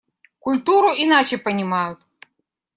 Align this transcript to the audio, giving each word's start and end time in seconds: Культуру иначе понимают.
Культуру 0.39 0.87
иначе 0.95 1.37
понимают. 1.37 1.99